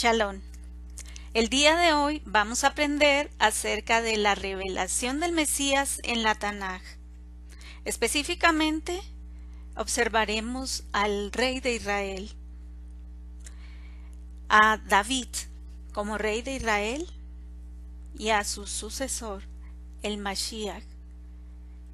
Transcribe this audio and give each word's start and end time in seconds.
Chalón. 0.00 0.40
El 1.34 1.50
día 1.50 1.76
de 1.76 1.92
hoy 1.92 2.22
vamos 2.24 2.64
a 2.64 2.68
aprender 2.68 3.30
acerca 3.38 4.00
de 4.00 4.16
la 4.16 4.34
revelación 4.34 5.20
del 5.20 5.32
Mesías 5.32 6.00
en 6.04 6.22
la 6.22 6.34
Tanaj. 6.34 6.80
Específicamente, 7.84 9.02
observaremos 9.76 10.84
al 10.92 11.30
rey 11.32 11.60
de 11.60 11.74
Israel, 11.74 12.30
a 14.48 14.78
David 14.78 15.28
como 15.92 16.16
rey 16.16 16.40
de 16.40 16.54
Israel 16.54 17.06
y 18.18 18.30
a 18.30 18.42
su 18.44 18.66
sucesor, 18.66 19.42
el 20.00 20.16
Mashiach, 20.16 20.82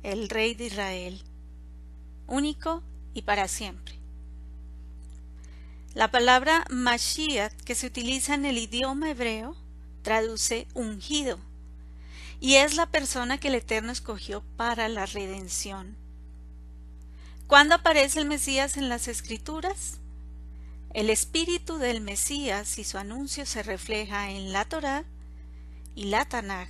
el 0.05 0.29
rey 0.29 0.55
de 0.55 0.67
Israel, 0.67 1.25
único 2.29 2.85
y 3.15 3.23
para 3.23 3.49
siempre. 3.49 3.96
La 5.97 6.11
palabra 6.11 6.67
Mashiach 6.69 7.55
que 7.65 7.75
se 7.75 7.87
utiliza 7.87 8.35
en 8.35 8.45
el 8.45 8.59
idioma 8.59 9.09
hebreo 9.09 9.57
traduce 10.03 10.69
ungido 10.75 11.39
y 12.39 12.57
es 12.57 12.77
la 12.77 12.85
persona 12.85 13.39
que 13.39 13.49
el 13.49 13.55
Eterno 13.55 13.93
escogió 13.93 14.43
para 14.59 14.91
la 14.91 15.07
redención. 15.07 15.97
¿Cuándo 17.47 17.77
aparece 17.77 18.21
el 18.21 18.27
Mesías 18.27 18.77
en 18.77 18.91
las 18.91 19.09
Escrituras? 19.09 19.97
El 20.93 21.09
espíritu 21.09 21.79
del 21.79 22.03
Mesías 22.03 22.79
y 22.79 22.85
su 22.85 22.99
anuncio 22.99 23.47
se 23.47 23.63
refleja 23.63 24.31
en 24.31 24.53
la 24.53 24.67
Torá 24.67 25.03
y 25.95 26.11
la 26.11 26.27
Tanaj, 26.27 26.69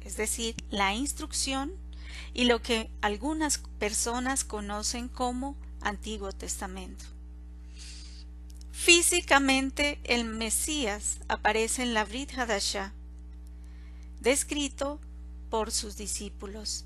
es 0.00 0.16
decir, 0.16 0.54
la 0.70 0.94
instrucción 0.94 1.74
y 2.32 2.44
lo 2.44 2.62
que 2.62 2.90
algunas 3.02 3.58
personas 3.78 4.44
conocen 4.44 5.08
como 5.08 5.54
Antiguo 5.82 6.32
Testamento. 6.32 7.17
Físicamente 8.80 9.98
el 10.04 10.24
Mesías 10.24 11.18
aparece 11.26 11.82
en 11.82 11.94
la 11.94 12.04
Brit 12.04 12.32
Hadashah, 12.38 12.92
descrito 14.20 15.00
por 15.50 15.72
sus 15.72 15.96
discípulos. 15.96 16.84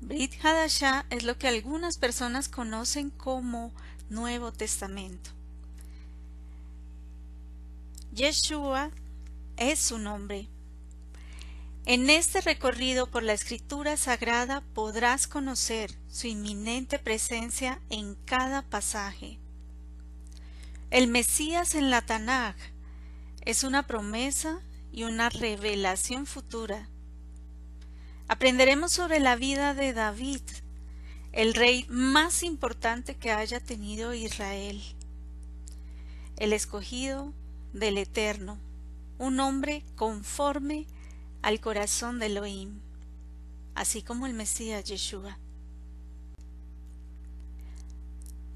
Brit 0.00 0.34
Hadashah 0.44 1.06
es 1.10 1.22
lo 1.22 1.38
que 1.38 1.46
algunas 1.46 1.96
personas 1.96 2.48
conocen 2.48 3.10
como 3.10 3.72
Nuevo 4.10 4.52
Testamento. 4.52 5.30
Yeshua 8.12 8.90
es 9.56 9.78
su 9.78 9.98
nombre. 9.98 10.48
En 11.86 12.10
este 12.10 12.40
recorrido 12.40 13.06
por 13.06 13.22
la 13.22 13.32
escritura 13.32 13.96
sagrada 13.96 14.64
podrás 14.74 15.28
conocer 15.28 15.94
su 16.10 16.26
inminente 16.26 16.98
presencia 16.98 17.80
en 17.90 18.16
cada 18.26 18.62
pasaje. 18.62 19.38
El 20.90 21.08
Mesías 21.08 21.74
en 21.74 21.90
la 21.90 22.00
Tanaj 22.00 22.54
es 23.42 23.62
una 23.62 23.86
promesa 23.86 24.62
y 24.90 25.04
una 25.04 25.28
revelación 25.28 26.24
futura. 26.24 26.88
Aprenderemos 28.26 28.92
sobre 28.92 29.20
la 29.20 29.36
vida 29.36 29.74
de 29.74 29.92
David, 29.92 30.40
el 31.32 31.52
rey 31.52 31.84
más 31.90 32.42
importante 32.42 33.16
que 33.16 33.30
haya 33.30 33.60
tenido 33.60 34.14
Israel, 34.14 34.80
el 36.38 36.54
escogido 36.54 37.34
del 37.74 37.98
Eterno, 37.98 38.58
un 39.18 39.40
hombre 39.40 39.84
conforme 39.94 40.86
al 41.42 41.60
corazón 41.60 42.18
de 42.18 42.26
Elohim, 42.26 42.80
así 43.74 44.00
como 44.00 44.24
el 44.24 44.32
Mesías 44.32 44.84
Yeshua. 44.84 45.38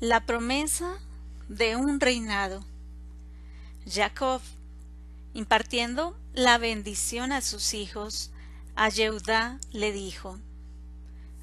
La 0.00 0.24
promesa 0.24 0.98
de 1.52 1.76
un 1.76 2.00
reinado. 2.00 2.64
Jacob, 3.86 4.40
impartiendo 5.34 6.16
la 6.32 6.56
bendición 6.56 7.30
a 7.30 7.42
sus 7.42 7.74
hijos, 7.74 8.30
a 8.74 8.88
Yehudá 8.88 9.58
le 9.70 9.92
dijo, 9.92 10.38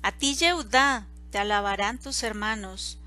A 0.02 0.12
ti 0.12 0.34
Yehudá 0.34 1.08
te 1.30 1.38
alabarán 1.38 2.00
tus 2.00 2.24
hermanos, 2.24 2.98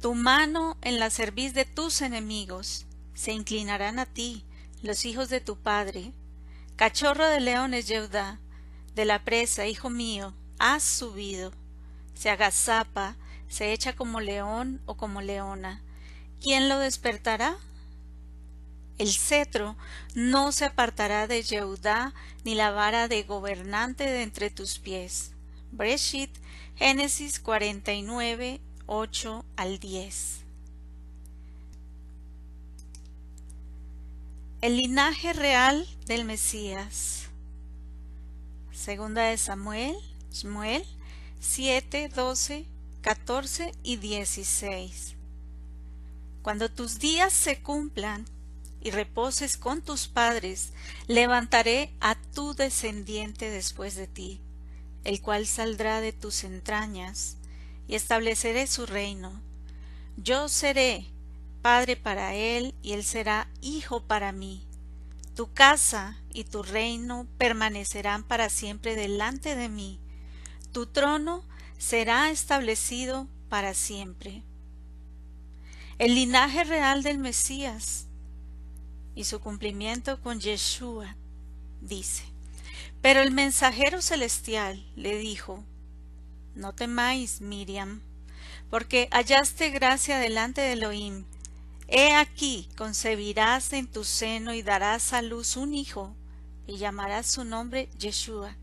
tu 0.00 0.14
mano 0.14 0.76
en 0.82 0.98
la 0.98 1.10
cerviz 1.10 1.54
de 1.54 1.66
tus 1.66 2.00
enemigos, 2.00 2.86
se 3.14 3.32
inclinarán 3.32 4.00
a 4.00 4.06
ti 4.06 4.44
los 4.82 5.04
hijos 5.04 5.28
de 5.28 5.40
tu 5.40 5.56
padre. 5.56 6.12
Cachorro 6.74 7.26
de 7.26 7.40
leones 7.40 7.86
Yehudá, 7.86 8.40
de 8.96 9.04
la 9.04 9.22
presa, 9.24 9.66
hijo 9.66 9.88
mío, 9.88 10.34
has 10.58 10.82
subido. 10.82 11.52
Se 12.14 12.28
agazapa, 12.28 13.14
se 13.48 13.72
echa 13.72 13.94
como 13.94 14.20
león 14.20 14.80
o 14.86 14.96
como 14.96 15.20
leona, 15.20 15.82
¿quién 16.40 16.68
lo 16.68 16.78
despertará? 16.78 17.56
El 18.98 19.12
cetro 19.12 19.76
no 20.14 20.52
se 20.52 20.66
apartará 20.66 21.26
de 21.26 21.42
Yehudá, 21.42 22.12
ni 22.44 22.54
la 22.54 22.70
vara 22.70 23.08
de 23.08 23.22
gobernante 23.22 24.04
de 24.04 24.22
entre 24.22 24.50
tus 24.50 24.78
pies. 24.78 25.32
Breshit, 25.72 26.30
Génesis 26.76 27.40
49, 27.40 28.60
8 28.86 29.44
al 29.56 29.78
10. 29.78 30.40
El 34.60 34.76
linaje 34.76 35.32
real 35.32 35.86
del 36.04 36.24
Mesías. 36.24 37.28
Segunda 38.72 39.22
de 39.22 39.38
Samuel, 39.38 39.96
Samuel 40.30 40.84
7, 41.40 42.10
12, 42.14 42.66
14 43.00 43.72
y 43.82 43.96
16. 43.96 45.16
Cuando 46.42 46.70
tus 46.70 46.98
días 46.98 47.34
se 47.34 47.60
cumplan 47.60 48.24
y 48.80 48.92
reposes 48.92 49.58
con 49.58 49.82
tus 49.82 50.08
padres, 50.08 50.72
levantaré 51.06 51.92
a 52.00 52.14
tu 52.14 52.54
descendiente 52.54 53.50
después 53.50 53.94
de 53.94 54.06
ti, 54.06 54.40
el 55.04 55.20
cual 55.20 55.46
saldrá 55.46 56.00
de 56.00 56.12
tus 56.12 56.44
entrañas, 56.44 57.36
y 57.86 57.94
estableceré 57.94 58.66
su 58.66 58.86
reino. 58.86 59.42
Yo 60.16 60.48
seré 60.48 61.06
padre 61.60 61.96
para 61.96 62.34
él, 62.34 62.74
y 62.80 62.92
él 62.92 63.04
será 63.04 63.50
hijo 63.60 64.06
para 64.06 64.32
mí. 64.32 64.66
Tu 65.34 65.52
casa 65.52 66.18
y 66.32 66.44
tu 66.44 66.62
reino 66.62 67.26
permanecerán 67.36 68.22
para 68.22 68.48
siempre 68.48 68.96
delante 68.96 69.56
de 69.56 69.68
mí. 69.68 70.00
Tu 70.72 70.86
trono 70.86 71.44
será 71.76 72.30
establecido 72.30 73.28
para 73.50 73.74
siempre 73.74 74.42
el 76.00 76.14
linaje 76.14 76.64
real 76.64 77.02
del 77.02 77.18
Mesías 77.18 78.06
y 79.14 79.24
su 79.24 79.38
cumplimiento 79.38 80.18
con 80.22 80.40
Yeshua, 80.40 81.14
dice. 81.82 82.24
Pero 83.02 83.20
el 83.20 83.32
mensajero 83.32 84.00
celestial 84.00 84.82
le 84.96 85.18
dijo, 85.18 85.62
No 86.54 86.74
temáis, 86.74 87.42
Miriam, 87.42 88.00
porque 88.70 89.10
hallaste 89.12 89.68
gracia 89.68 90.18
delante 90.18 90.62
de 90.62 90.72
Elohim. 90.72 91.26
He 91.86 92.14
aquí, 92.14 92.66
concebirás 92.78 93.74
en 93.74 93.86
tu 93.86 94.04
seno 94.04 94.54
y 94.54 94.62
darás 94.62 95.12
a 95.12 95.20
luz 95.20 95.58
un 95.58 95.74
hijo, 95.74 96.14
y 96.66 96.78
llamarás 96.78 97.26
su 97.26 97.44
nombre 97.44 97.90
Yeshua. 97.98 98.56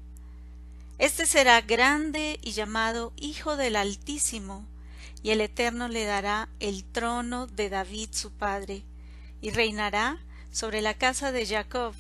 Este 0.98 1.28
será 1.28 1.62
grande 1.62 2.40
y 2.42 2.54
llamado 2.54 3.14
Hijo 3.16 3.58
del 3.58 3.76
Altísimo, 3.76 4.66
y 5.28 5.32
el 5.32 5.42
Eterno 5.42 5.90
le 5.90 6.06
dará 6.06 6.48
el 6.62 6.86
trono 6.86 7.48
de 7.48 7.68
David 7.68 8.12
su 8.14 8.32
padre, 8.32 8.86
y 9.42 9.50
reinará 9.50 10.24
sobre 10.54 10.80
la 10.80 10.94
casa 10.94 11.34
de 11.34 11.46
Jacob 11.46 11.94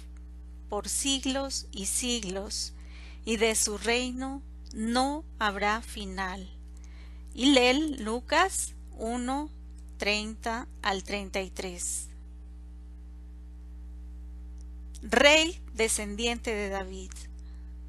por 0.69 0.87
siglos 0.87 1.67
y 1.73 1.87
siglos, 1.87 2.71
y 3.25 3.35
de 3.35 3.53
su 3.55 3.77
reino 3.77 4.41
no 4.73 5.25
habrá 5.39 5.81
final. 5.81 6.49
Y 7.35 7.47
lee 7.47 7.97
Lucas 7.97 8.75
1, 8.97 9.49
30 9.97 10.65
al 10.81 11.03
33. 11.03 12.07
Rey 15.01 15.59
descendiente 15.73 16.55
de 16.55 16.69
David. 16.69 17.11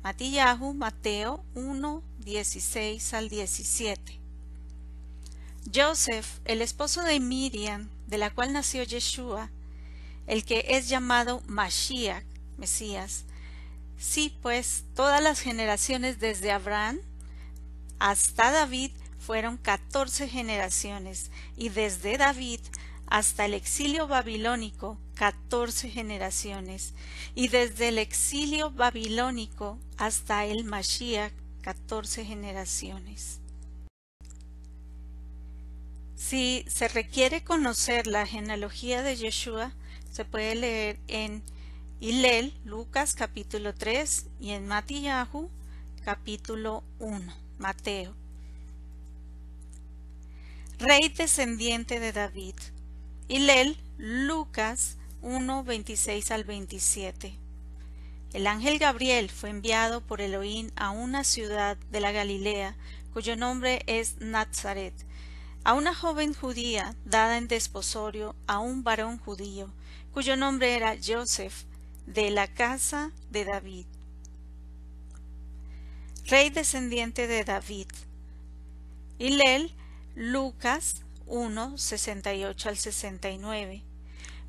Matillahu, 0.02 0.74
Mateo 0.74 1.44
1, 1.54 2.02
16 2.24 3.14
al 3.14 3.28
17. 3.28 4.18
Joseph, 5.74 6.26
el 6.44 6.62
esposo 6.62 7.02
de 7.02 7.20
Miriam, 7.20 7.88
de 8.06 8.18
la 8.18 8.30
cual 8.30 8.52
nació 8.52 8.84
Yeshua, 8.84 9.50
el 10.26 10.44
que 10.44 10.64
es 10.68 10.88
llamado 10.88 11.42
Mashiach, 11.46 12.24
Mesías. 12.56 13.24
Sí, 13.98 14.34
pues 14.40 14.84
todas 14.94 15.22
las 15.22 15.40
generaciones 15.40 16.20
desde 16.20 16.52
Abraham 16.52 16.98
hasta 17.98 18.50
David 18.50 18.92
fueron 19.18 19.56
catorce 19.58 20.28
generaciones, 20.28 21.30
y 21.56 21.68
desde 21.68 22.16
David 22.16 22.60
hasta 23.06 23.44
el 23.44 23.54
exilio 23.54 24.06
babilónico 24.06 24.98
catorce 25.14 25.90
generaciones, 25.90 26.94
y 27.34 27.48
desde 27.48 27.88
el 27.88 27.98
exilio 27.98 28.70
babilónico 28.70 29.78
hasta 29.96 30.46
el 30.46 30.64
Mashiach 30.64 31.32
catorce 31.60 32.24
generaciones. 32.24 33.40
Si 36.18 36.64
se 36.66 36.88
requiere 36.88 37.44
conocer 37.44 38.08
la 38.08 38.26
genealogía 38.26 39.02
de 39.02 39.14
Yeshua, 39.14 39.72
se 40.10 40.24
puede 40.24 40.56
leer 40.56 40.98
en 41.06 41.44
Hillel, 42.00 42.52
Lucas 42.64 43.14
capítulo 43.14 43.72
3 43.72 44.26
y 44.40 44.50
en 44.50 44.66
Matillahu 44.66 45.48
capítulo 46.04 46.82
1, 46.98 47.32
Mateo. 47.58 48.16
Rey 50.80 51.08
descendiente 51.08 52.00
de 52.00 52.12
David. 52.12 52.56
Hillel, 53.28 53.78
Lucas 53.96 54.98
1, 55.22 55.62
26 55.62 56.32
al 56.32 56.42
27. 56.42 57.38
El 58.32 58.48
ángel 58.48 58.80
Gabriel 58.80 59.30
fue 59.30 59.50
enviado 59.50 60.00
por 60.00 60.20
Elohim 60.20 60.72
a 60.74 60.90
una 60.90 61.22
ciudad 61.22 61.76
de 61.92 62.00
la 62.00 62.10
Galilea, 62.10 62.76
cuyo 63.12 63.36
nombre 63.36 63.82
es 63.86 64.16
Nazaret, 64.18 64.94
a 65.64 65.74
una 65.74 65.94
joven 65.94 66.34
judía 66.34 66.94
dada 67.04 67.36
en 67.38 67.48
desposorio 67.48 68.34
a 68.46 68.58
un 68.58 68.84
varón 68.84 69.18
judío, 69.18 69.72
cuyo 70.12 70.36
nombre 70.36 70.74
era 70.74 70.96
Joseph, 71.04 71.64
de 72.06 72.30
la 72.30 72.46
casa 72.46 73.12
de 73.30 73.44
David. 73.44 73.86
Rey 76.26 76.50
descendiente 76.50 77.26
de 77.26 77.44
David. 77.44 77.88
Hillel, 79.18 79.74
Lucas 80.14 81.02
1, 81.26 81.78
68 81.78 82.68
al 82.68 82.76
69. 82.76 83.82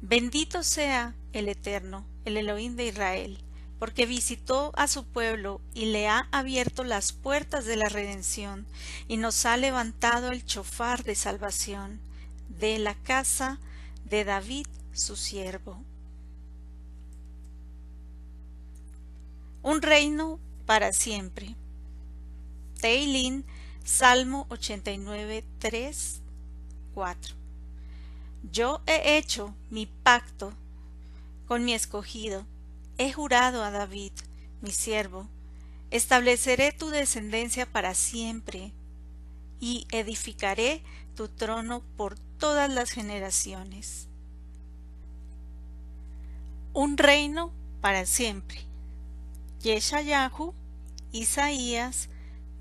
Bendito 0.02 0.64
sea 0.64 1.16
el 1.34 1.50
Eterno, 1.50 2.06
el 2.26 2.38
Elohim 2.38 2.76
de 2.76 2.88
Israel, 2.88 3.40
porque 3.80 4.06
visitó 4.06 4.74
a 4.76 4.88
su 4.88 5.06
pueblo 5.06 5.62
y 5.74 5.86
le 5.86 6.08
ha 6.08 6.28
abierto 6.32 6.84
las 6.84 7.14
puertas 7.14 7.66
de 7.66 7.78
la 7.78 7.88
redención, 7.88 8.68
y 9.08 9.18
nos 9.18 9.46
ha 9.46 9.56
levantado 9.58 10.32
el 10.32 10.46
chofar 10.46 11.04
de 11.04 11.16
salvación 11.16 12.00
de 12.60 12.78
la 12.78 12.94
casa 12.94 13.60
de 14.10 14.26
David 14.26 14.68
su 14.92 15.16
siervo. 15.16 15.82
Un 19.62 19.82
reino 19.82 20.40
para 20.66 20.94
siempre. 20.94 21.56
Teilín, 22.80 23.46
Salmo 23.84 24.46
89, 24.50 25.44
3, 25.60 26.22
4. 26.94 27.36
Yo 28.52 28.82
he 28.86 29.18
hecho 29.18 29.54
mi 29.70 29.86
pacto 29.86 30.54
con 31.46 31.66
mi 31.66 31.74
escogido, 31.74 32.46
he 33.00 33.14
jurado 33.14 33.64
a 33.64 33.72
David, 33.72 34.12
mi 34.62 34.72
siervo, 34.72 35.30
estableceré 35.90 36.74
tu 36.74 36.90
descendencia 36.90 37.66
para 37.66 37.96
siempre 37.96 38.74
y 39.62 39.88
edificaré 39.92 40.84
tu 41.16 41.30
trono 41.30 41.82
por 41.96 42.20
todas 42.38 42.70
las 42.70 42.92
generaciones. 42.92 44.10
Un 46.74 46.98
reino 46.98 47.54
para 47.80 48.06
siempre. 48.06 48.60
Yeshayahu, 49.62 50.54
Isaías 51.14 52.10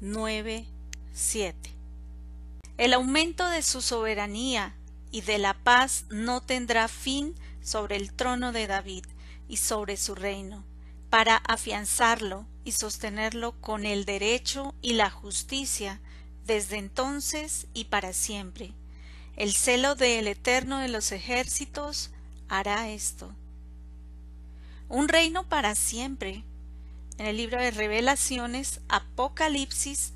9, 0.00 0.66
7. 1.14 1.70
El 2.76 2.94
aumento 2.94 3.48
de 3.48 3.62
su 3.62 3.82
soberanía 3.82 4.76
y 5.10 5.22
de 5.22 5.38
la 5.38 5.54
paz 5.54 6.04
no 6.10 6.40
tendrá 6.40 6.86
fin 6.86 7.34
sobre 7.60 7.96
el 7.96 8.12
trono 8.12 8.52
de 8.52 8.68
David 8.68 9.04
y 9.48 9.56
sobre 9.56 9.96
su 9.96 10.14
reino, 10.14 10.64
para 11.10 11.36
afianzarlo 11.36 12.46
y 12.64 12.72
sostenerlo 12.72 13.52
con 13.60 13.86
el 13.86 14.04
derecho 14.04 14.74
y 14.82 14.92
la 14.92 15.10
justicia 15.10 16.00
desde 16.46 16.76
entonces 16.78 17.66
y 17.74 17.84
para 17.84 18.12
siempre. 18.12 18.72
El 19.36 19.54
celo 19.54 19.94
del 19.94 20.26
Eterno 20.26 20.78
de 20.78 20.88
los 20.88 21.12
ejércitos 21.12 22.10
hará 22.48 22.88
esto. 22.88 23.32
Un 24.88 25.08
reino 25.08 25.48
para 25.48 25.74
siempre, 25.74 26.44
en 27.18 27.26
el 27.26 27.36
libro 27.36 27.60
de 27.60 27.70
Revelaciones, 27.70 28.80
Apocalipsis 28.88 30.12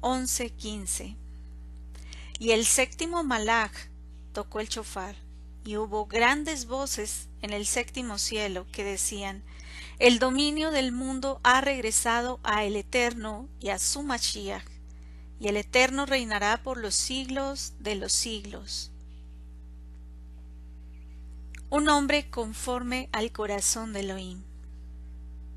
11:15. 0.00 1.16
Y 2.38 2.50
el 2.52 2.64
séptimo 2.64 3.24
malach 3.24 3.72
tocó 4.32 4.60
el 4.60 4.68
chofar, 4.68 5.16
y 5.64 5.76
hubo 5.76 6.06
grandes 6.06 6.66
voces 6.66 7.28
en 7.40 7.52
el 7.52 7.66
séptimo 7.66 8.18
cielo 8.18 8.66
que 8.72 8.84
decían, 8.84 9.42
El 9.98 10.18
dominio 10.18 10.70
del 10.70 10.92
mundo 10.92 11.40
ha 11.42 11.60
regresado 11.60 12.40
a 12.42 12.64
el 12.64 12.76
Eterno 12.76 13.48
y 13.60 13.68
a 13.68 13.78
su 13.78 14.02
Mashiach, 14.02 14.64
y 15.40 15.48
el 15.48 15.56
Eterno 15.56 16.06
reinará 16.06 16.62
por 16.62 16.78
los 16.78 16.94
siglos 16.94 17.74
de 17.78 17.96
los 17.96 18.12
siglos. 18.12 18.90
Un 21.70 21.88
hombre 21.88 22.28
conforme 22.28 23.08
al 23.12 23.32
corazón 23.32 23.92
de 23.92 24.00
Elohim. 24.00 24.42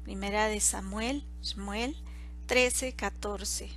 Primera 0.03 0.47
de 0.47 0.59
Samuel, 0.59 1.25
Samuel 1.41 1.95
13, 2.45 2.93
14. 2.93 3.69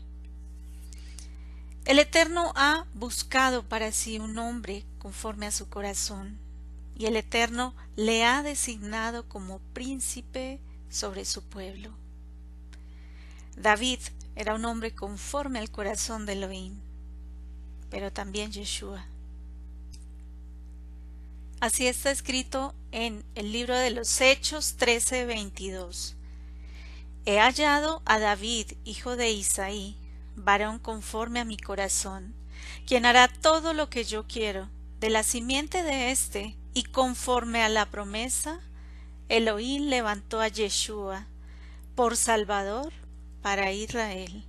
El 1.86 1.98
Eterno 1.98 2.52
ha 2.54 2.84
buscado 2.92 3.66
para 3.66 3.92
sí 3.92 4.18
un 4.18 4.38
hombre 4.38 4.84
conforme 4.98 5.46
a 5.46 5.50
su 5.50 5.68
corazón, 5.68 6.38
y 6.96 7.06
el 7.06 7.16
Eterno 7.16 7.74
le 7.96 8.24
ha 8.24 8.42
designado 8.42 9.28
como 9.28 9.60
príncipe 9.72 10.60
sobre 10.90 11.24
su 11.24 11.42
pueblo. 11.42 11.92
David 13.56 14.00
era 14.36 14.54
un 14.54 14.64
hombre 14.64 14.94
conforme 14.94 15.58
al 15.58 15.70
corazón 15.70 16.26
de 16.26 16.34
Elohim, 16.34 16.80
pero 17.90 18.12
también 18.12 18.52
Yeshua. 18.52 19.06
Así 21.60 21.88
está 21.88 22.12
escrito 22.12 22.72
en 22.92 23.24
el 23.34 23.50
libro 23.50 23.76
de 23.76 23.90
los 23.90 24.20
Hechos 24.20 24.76
13:22. 24.78 26.14
He 27.26 27.40
hallado 27.40 28.00
a 28.04 28.20
David, 28.20 28.72
hijo 28.84 29.16
de 29.16 29.32
Isaí, 29.32 29.96
varón 30.36 30.78
conforme 30.78 31.40
a 31.40 31.44
mi 31.44 31.56
corazón, 31.56 32.32
quien 32.86 33.06
hará 33.06 33.26
todo 33.26 33.74
lo 33.74 33.90
que 33.90 34.04
yo 34.04 34.26
quiero. 34.28 34.68
De 35.00 35.10
la 35.10 35.22
simiente 35.22 35.82
de 35.82 36.10
éste, 36.10 36.56
y 36.74 36.84
conforme 36.84 37.62
a 37.62 37.68
la 37.68 37.86
promesa, 37.86 38.60
Elohim 39.28 39.84
levantó 39.84 40.40
a 40.40 40.48
Yeshua 40.48 41.26
por 41.94 42.16
Salvador 42.16 42.92
para 43.42 43.72
Israel. 43.72 44.44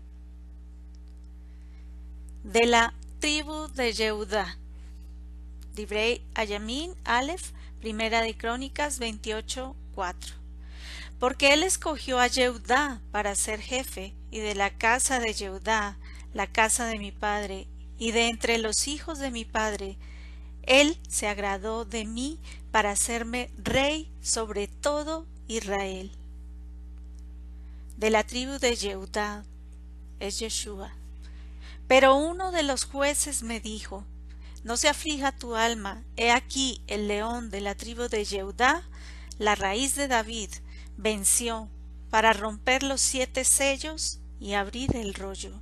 De 2.44 2.66
la 2.66 2.94
tribu 3.20 3.68
de 3.70 3.94
Yehudá. 3.94 4.58
Dibrei 5.76 6.22
Ayamin 6.34 6.94
Aleph, 7.04 7.52
Primera 7.80 8.22
de 8.22 8.36
Crónicas 8.36 9.00
28, 9.00 9.76
4 9.96 10.40
porque 11.20 11.54
él 11.54 11.64
escogió 11.64 12.20
a 12.20 12.28
Yehudá 12.28 13.02
para 13.12 13.36
ser 13.36 13.60
jefe, 13.60 14.16
y 14.32 14.40
de 14.40 14.56
la 14.56 14.70
casa 14.70 15.20
de 15.20 15.34
Yehudá, 15.34 15.98
la 16.34 16.48
casa 16.48 16.86
de 16.86 16.98
mi 16.98 17.12
padre, 17.12 17.68
y 17.98 18.12
de 18.12 18.30
entre 18.30 18.58
los 18.58 18.88
hijos 18.88 19.20
de 19.20 19.30
mi 19.30 19.44
padre, 19.44 19.98
él 20.64 21.00
se 21.08 21.28
agradó 21.28 21.86
de 21.86 22.06
mí 22.06 22.40
para 22.72 22.92
hacerme 22.92 23.50
rey 23.58 24.12
sobre 24.22 24.68
todo 24.68 25.26
Israel. 25.48 26.12
De 27.98 28.10
la 28.10 28.24
tribu 28.24 28.60
de 28.60 28.76
Yehudá 28.76 29.44
es 30.20 30.40
Yeshua. 30.40 30.94
Pero 31.88 32.16
uno 32.16 32.52
de 32.52 32.64
los 32.64 32.86
jueces 32.86 33.44
me 33.44 33.60
dijo, 33.60 34.06
No 34.64 34.78
se 34.78 34.90
aflija 34.90 35.32
tu 35.32 35.56
alma, 35.56 36.04
he 36.16 36.32
aquí 36.32 36.82
el 36.88 37.08
león 37.08 37.50
de 37.50 37.62
la 37.62 37.76
tribu 37.76 38.08
de 38.08 38.24
Yehudá, 38.24 38.88
la 39.38 39.56
raíz 39.56 39.96
de 39.96 40.08
David, 40.08 40.50
venció 40.98 41.68
para 42.10 42.34
romper 42.34 42.84
los 42.84 43.02
siete 43.02 43.44
sellos 43.44 44.20
y 44.40 44.54
abrir 44.54 44.96
el 44.96 45.14
rollo. 45.14 45.60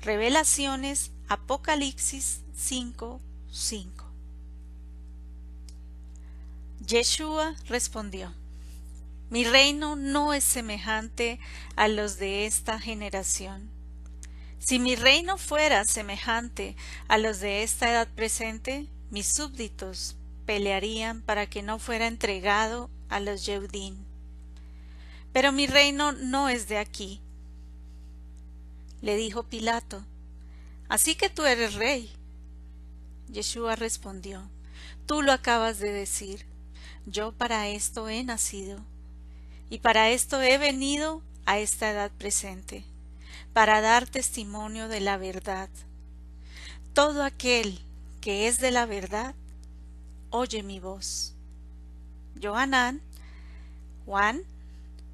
Revelaciones 0.00 1.12
Apocalipsis 1.28 2.40
5, 2.54 3.20
5. 3.52 3.99
Yeshua 6.90 7.54
respondió, 7.68 8.34
Mi 9.28 9.44
reino 9.44 9.94
no 9.94 10.34
es 10.34 10.42
semejante 10.42 11.38
a 11.76 11.86
los 11.86 12.18
de 12.18 12.46
esta 12.46 12.80
generación. 12.80 13.70
Si 14.58 14.80
mi 14.80 14.96
reino 14.96 15.38
fuera 15.38 15.84
semejante 15.84 16.74
a 17.06 17.16
los 17.16 17.38
de 17.38 17.62
esta 17.62 17.88
edad 17.92 18.08
presente, 18.08 18.88
mis 19.08 19.28
súbditos 19.28 20.16
pelearían 20.46 21.22
para 21.22 21.46
que 21.46 21.62
no 21.62 21.78
fuera 21.78 22.08
entregado 22.08 22.90
a 23.08 23.20
los 23.20 23.46
Yeudín 23.46 24.04
pero 25.32 25.52
mi 25.52 25.68
reino 25.68 26.10
no 26.10 26.48
es 26.48 26.66
de 26.66 26.78
aquí. 26.78 27.20
Le 29.00 29.14
dijo 29.14 29.44
Pilato, 29.44 30.04
Así 30.88 31.14
que 31.14 31.30
tú 31.30 31.44
eres 31.44 31.74
rey. 31.74 32.10
Yeshua 33.28 33.76
respondió, 33.76 34.50
Tú 35.06 35.22
lo 35.22 35.30
acabas 35.30 35.78
de 35.78 35.92
decir, 35.92 36.49
yo 37.06 37.32
para 37.32 37.68
esto 37.68 38.08
he 38.08 38.22
nacido, 38.24 38.78
y 39.68 39.78
para 39.78 40.10
esto 40.10 40.40
he 40.40 40.58
venido 40.58 41.22
a 41.46 41.58
esta 41.58 41.90
edad 41.90 42.10
presente, 42.10 42.84
para 43.52 43.80
dar 43.80 44.06
testimonio 44.06 44.88
de 44.88 45.00
la 45.00 45.16
verdad. 45.16 45.68
Todo 46.92 47.24
aquel 47.24 47.80
que 48.20 48.48
es 48.48 48.58
de 48.58 48.70
la 48.70 48.86
verdad, 48.86 49.34
oye 50.30 50.62
mi 50.62 50.80
voz. 50.80 51.34
Johanán, 52.40 53.00
Juan 54.06 54.42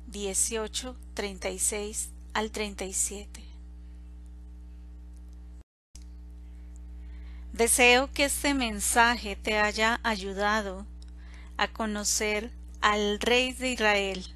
18, 0.08 0.96
36 1.14 2.10
al 2.34 2.50
37. 2.50 3.42
Deseo 7.52 8.12
que 8.12 8.26
este 8.26 8.52
mensaje 8.52 9.34
te 9.34 9.58
haya 9.58 9.98
ayudado 10.02 10.84
a 11.56 11.68
conocer 11.68 12.50
al 12.80 13.18
Rey 13.20 13.52
de 13.52 13.72
Israel, 13.72 14.26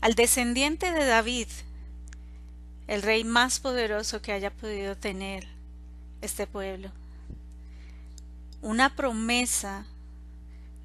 al 0.00 0.14
descendiente 0.14 0.92
de 0.92 1.04
David, 1.04 1.48
el 2.88 3.02
rey 3.02 3.24
más 3.24 3.60
poderoso 3.60 4.20
que 4.20 4.32
haya 4.32 4.50
podido 4.50 4.96
tener 4.96 5.46
este 6.20 6.46
pueblo. 6.46 6.90
Una 8.60 8.94
promesa 8.94 9.86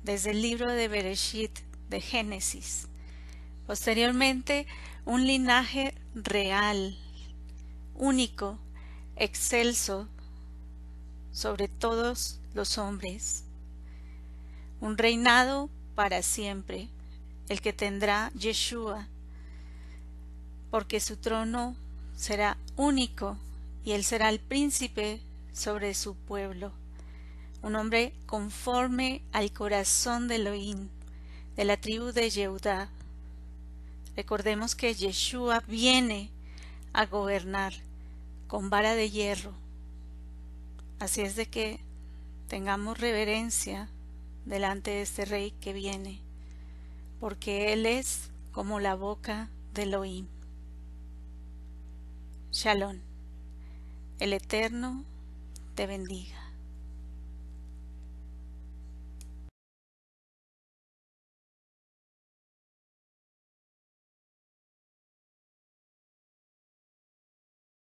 desde 0.04 0.32
el 0.32 0.42
libro 0.42 0.72
de 0.72 0.88
Bereshit, 0.88 1.60
de 1.90 2.02
Génesis. 2.02 2.88
Posteriormente, 3.66 4.68
un 5.06 5.26
linaje 5.26 5.94
real, 6.16 6.98
único, 7.96 8.60
excelso 9.16 10.08
sobre 11.32 11.68
todos 11.68 12.40
los 12.54 12.78
hombres. 12.78 13.47
Un 14.80 14.98
reinado 14.98 15.70
para 15.96 16.22
siempre, 16.22 16.88
el 17.50 17.62
que 17.62 17.74
tendrá 17.74 18.32
Yeshua, 18.36 19.08
porque 20.70 21.00
su 21.00 21.18
trono 21.18 21.76
será 22.16 22.58
único 22.76 23.38
y 23.84 23.94
él 23.94 24.04
será 24.04 24.30
el 24.30 24.40
príncipe 24.40 25.22
sobre 25.54 25.94
su 25.94 26.16
pueblo, 26.16 26.72
un 27.64 27.76
hombre 27.76 28.14
conforme 28.26 29.24
al 29.32 29.52
corazón 29.52 30.28
de 30.28 30.36
Elohim, 30.36 30.90
de 31.56 31.66
la 31.66 31.78
tribu 31.78 32.12
de 32.12 32.30
Yehudá. 32.30 32.90
Recordemos 34.16 34.76
que 34.76 34.94
Yeshua 34.94 35.64
viene 35.68 36.30
a 36.94 37.06
gobernar 37.06 37.74
con 38.48 38.70
vara 38.70 38.94
de 38.94 39.10
hierro. 39.10 39.54
Así 41.00 41.22
es 41.22 41.36
de 41.36 41.48
que 41.48 41.80
tengamos 42.48 43.00
reverencia 43.00 43.90
delante 44.48 44.92
de 44.92 45.02
este 45.02 45.26
rey 45.26 45.52
que 45.52 45.74
viene, 45.74 46.22
porque 47.20 47.74
él 47.74 47.86
es 47.86 48.32
como 48.52 48.80
la 48.80 48.96
boca 48.96 49.50
de 49.74 49.84
Elohim. 49.84 50.28
Shalom. 52.52 53.00
El 54.20 54.34
Eterno 54.34 55.04
te 55.76 55.86
bendiga. 55.86 56.47